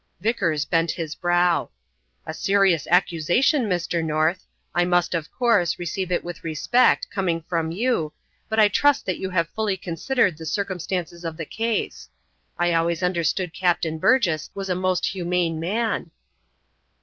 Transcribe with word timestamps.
Vickers 0.19 0.65
bent 0.65 0.89
his 0.89 1.13
brow. 1.13 1.69
"A 2.25 2.33
serious 2.33 2.87
accusation, 2.89 3.65
Mr. 3.69 4.03
North. 4.03 4.47
I 4.73 4.83
must, 4.83 5.13
of 5.13 5.31
course, 5.31 5.77
receive 5.77 6.11
it 6.11 6.23
with 6.23 6.43
respect, 6.43 7.07
coming 7.11 7.43
from 7.47 7.71
you, 7.71 8.11
but 8.49 8.59
I 8.59 8.67
trust 8.67 9.05
that 9.05 9.19
you 9.19 9.29
have 9.29 9.47
fully 9.49 9.77
considered 9.77 10.39
the 10.39 10.45
circumstances 10.47 11.23
of 11.23 11.37
the 11.37 11.45
case. 11.45 12.09
I 12.57 12.73
always 12.73 13.03
understood 13.03 13.53
Captain 13.53 13.99
Burgess 13.99 14.49
was 14.55 14.69
a 14.69 14.75
most 14.75 15.05
humane 15.05 15.59
man." 15.59 16.09